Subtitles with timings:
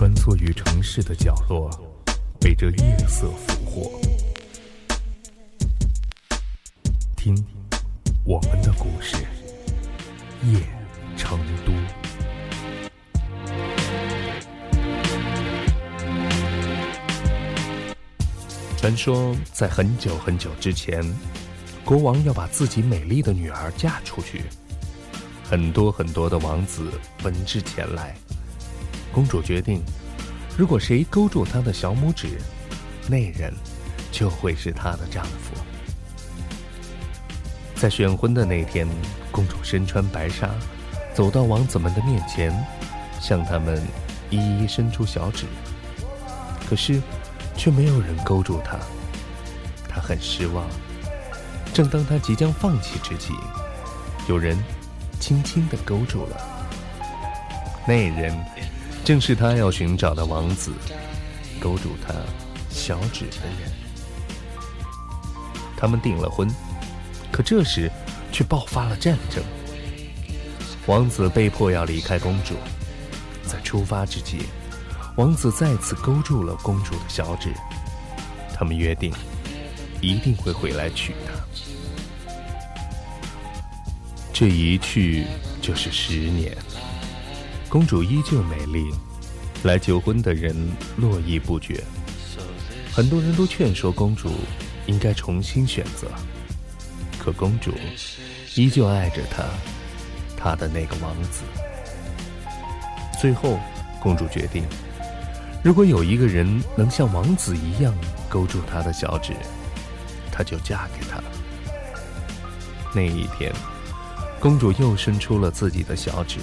[0.00, 1.68] 穿梭于城市的角落，
[2.40, 4.00] 被这夜色俘获。
[7.14, 7.36] 听，
[8.24, 9.18] 我们的故事，
[10.46, 10.58] 夜
[11.18, 11.72] 成都。
[18.78, 21.04] 传说在很久很久之前，
[21.84, 24.44] 国王要把自己美丽的女儿嫁出去，
[25.44, 26.90] 很多很多的王子
[27.22, 28.16] 闻之前来。
[29.12, 29.82] 公主决定，
[30.56, 32.38] 如果谁勾住她的小拇指，
[33.08, 33.52] 那人
[34.12, 35.54] 就会是她的丈夫。
[37.74, 38.86] 在选婚的那天，
[39.32, 40.50] 公主身穿白纱，
[41.14, 42.52] 走到王子们的面前，
[43.20, 43.82] 向他们
[44.30, 45.46] 一一伸出小指。
[46.68, 47.00] 可是，
[47.56, 48.78] 却没有人勾住她。
[49.88, 50.64] 她很失望。
[51.72, 53.32] 正当她即将放弃之际，
[54.28, 54.56] 有人
[55.18, 56.36] 轻轻地勾住了。
[57.86, 58.38] 那人。
[59.10, 60.70] 正是他要寻找的王子，
[61.58, 62.14] 勾住他
[62.70, 63.68] 小指的人。
[65.76, 66.48] 他们订了婚，
[67.32, 67.90] 可这时
[68.30, 69.42] 却爆发了战争。
[70.86, 72.54] 王子被迫要离开公主，
[73.42, 74.42] 在出发之际，
[75.16, 77.52] 王子再次勾住了公主的小指。
[78.54, 79.12] 他们约定，
[80.00, 82.32] 一定会回来娶她。
[84.32, 85.26] 这一去
[85.60, 86.56] 就是十年。
[87.70, 88.92] 公主依旧美丽，
[89.62, 90.52] 来求婚的人
[90.96, 91.84] 络绎不绝。
[92.92, 94.28] 很多人都劝说公主
[94.86, 96.08] 应该重新选择，
[97.16, 97.72] 可公主
[98.56, 99.44] 依旧爱着她，
[100.36, 101.42] 她的那个王子。
[103.20, 103.56] 最后，
[104.02, 104.64] 公主决定，
[105.62, 107.94] 如果有一个人能像王子一样
[108.28, 109.32] 勾住她的小指，
[110.32, 111.22] 她就嫁给他。
[112.92, 113.52] 那一天，
[114.40, 116.40] 公主又伸出了自己的小指。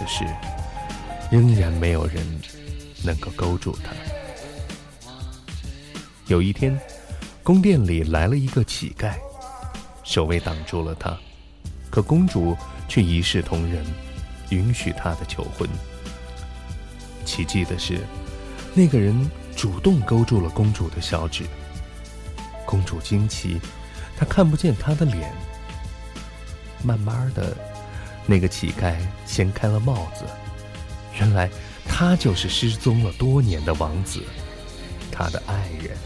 [0.00, 0.24] 可是，
[1.30, 2.26] 仍然没有人
[3.04, 3.92] 能够勾住他。
[6.26, 6.80] 有一天，
[7.42, 9.12] 宫殿里来了一个乞丐，
[10.02, 11.14] 守卫挡住了他，
[11.90, 12.56] 可公主
[12.88, 13.84] 却一视同仁，
[14.48, 15.68] 允许他的求婚。
[17.26, 18.00] 奇迹的是，
[18.72, 21.44] 那个人主动勾住了公主的小指。
[22.64, 23.60] 公主惊奇，
[24.16, 25.30] 她看不见他的脸。
[26.82, 27.54] 慢慢的。
[28.26, 28.94] 那个乞丐
[29.26, 30.24] 掀开了帽子，
[31.18, 31.50] 原来
[31.86, 34.22] 他就是失踪了多年的王子，
[35.10, 35.96] 他的爱人。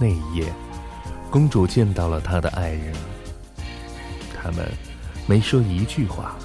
[0.00, 0.52] 那一夜，
[1.30, 2.92] 公主见到了她的爱人，
[4.34, 4.68] 他们
[5.26, 6.36] 没说一句话，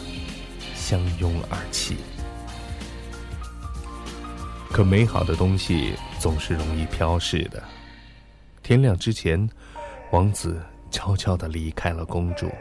[0.75, 1.98] 相拥而泣。
[4.69, 7.64] 可美好的东西总是容易飘逝的。
[8.62, 9.50] 天亮之前，
[10.12, 10.62] 王子
[10.92, 12.52] 悄悄地离开了公主。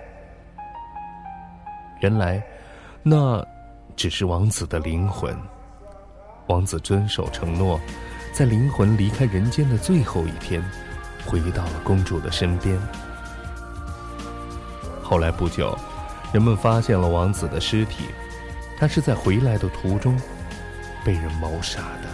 [2.01, 2.43] 原来，
[3.03, 3.45] 那
[3.97, 5.37] 只是王子的灵魂。
[6.49, 7.81] 王子遵守承诺，
[8.33, 10.63] 在灵魂离开人间的最后一天，
[11.27, 12.79] 回到了公主的身边。
[15.03, 15.77] 后来不久，
[16.33, 18.05] 人们发现了王子的尸体，
[18.79, 20.17] 他是在回来的途中
[21.05, 22.09] 被人谋杀的。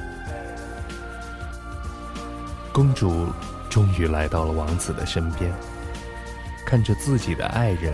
[2.73, 3.29] 公主
[3.69, 5.53] 终于来到了王子的身边，
[6.65, 7.93] 看着自己的爱人。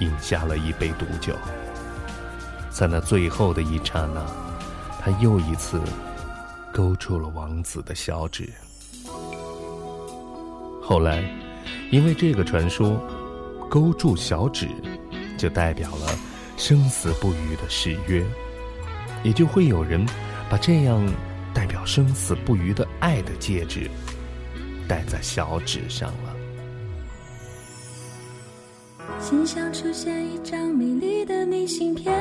[0.00, 1.34] 饮下了一杯毒酒，
[2.70, 4.24] 在那最后的一刹那，
[5.00, 5.80] 他又一次
[6.72, 8.48] 勾住了王子的小指。
[10.82, 11.22] 后来，
[11.90, 13.00] 因为这个传说，
[13.70, 14.66] 勾住小指
[15.38, 16.18] 就代表了
[16.56, 18.24] 生死不渝的誓约，
[19.22, 20.04] 也就会有人
[20.48, 21.06] 把这样
[21.54, 23.90] 代表生死不渝的爱的戒指
[24.88, 26.39] 戴在小指上了。
[29.20, 32.18] 心上出现一张美丽的明信片，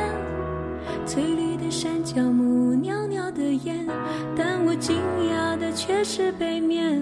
[1.06, 3.88] 翠绿的山脚木，袅袅的烟，
[4.36, 4.98] 但我惊
[5.32, 7.02] 讶的却是背面，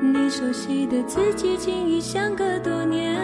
[0.00, 3.20] 你熟悉的字迹竟已相隔多年。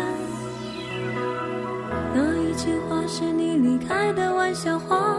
[2.13, 5.17] 那一句话是你离开的玩笑话，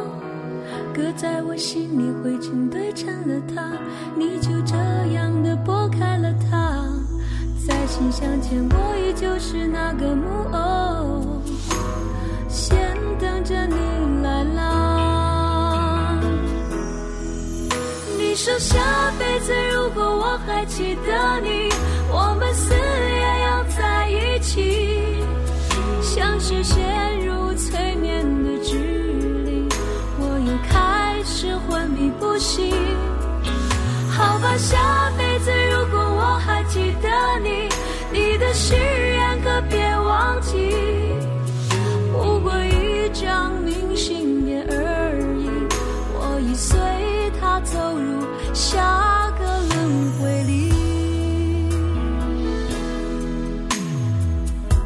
[0.93, 3.71] 搁在我心里灰尘堆成了塔，
[4.17, 4.75] 你就这
[5.13, 6.12] 样的拨开。
[8.03, 11.41] 在信箱前，我依旧是那个木偶，
[12.49, 12.77] 先
[13.19, 13.75] 等着你
[14.21, 16.19] 来啦。
[18.17, 18.77] 你说下
[19.17, 21.69] 辈子如果我还记得你，
[22.11, 25.23] 我们死也要在一起。
[26.01, 28.77] 像是陷入催眠的指
[29.45, 29.69] 令，
[30.19, 32.69] 我又开始昏迷不醒。
[34.11, 35.09] 好吧，下
[38.53, 40.69] 誓言，可别忘记，
[42.11, 45.49] 不过一张明信片而已。
[46.13, 46.77] 我已随
[47.41, 50.71] 他走入下个轮回里。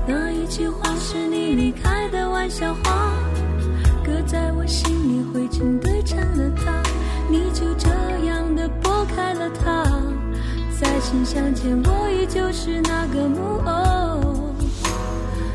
[0.08, 3.12] 那一句话是你离开的玩笑话，
[4.06, 5.97] 搁在我心里灰烬堆。
[11.08, 14.54] 在信箱前，我依旧是那个木偶，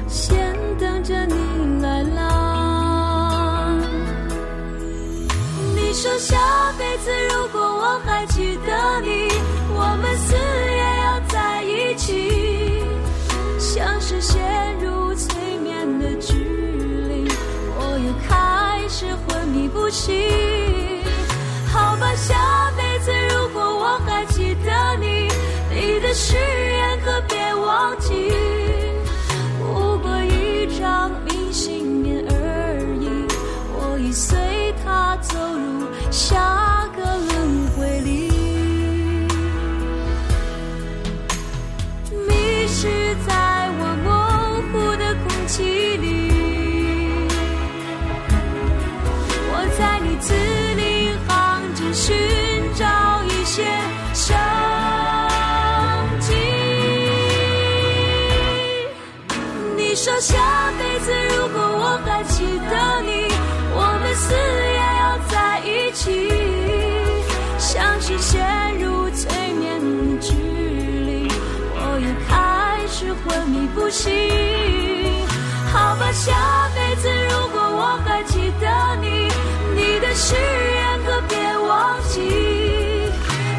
[0.08, 3.68] 先等着你来啦。
[5.74, 6.38] 你说下
[6.78, 9.28] 辈子如果我还记得你，
[9.74, 10.34] 我们死
[10.70, 12.82] 也要在一起，
[13.58, 14.40] 像是陷
[14.80, 16.32] 入催眠的指
[17.08, 17.28] 令，
[17.76, 20.41] 我又开始昏迷不醒。
[26.14, 28.30] 誓言可别忘记，
[29.58, 32.34] 不过一张明信片而
[33.00, 33.08] 已，
[33.74, 38.30] 我已随它走入下个轮回里。
[42.28, 42.88] 迷失
[43.26, 47.26] 在我模糊的空气里，
[49.48, 50.34] 我在你自
[60.20, 63.26] 下辈子如果我还记得你，
[63.74, 66.30] 我们死也要在一起，
[67.58, 68.40] 像是陷
[68.78, 71.28] 入催眠的指令，
[71.74, 74.12] 我又开始昏迷不醒。
[75.72, 78.66] 好吧，下辈子如果我还记得
[79.00, 79.28] 你，
[79.74, 83.10] 你的誓言可别忘记，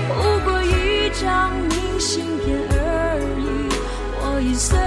[0.07, 3.67] 不过一张明信片而已，
[4.21, 4.77] 我已随